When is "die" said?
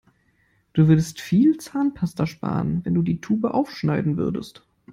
3.03-3.21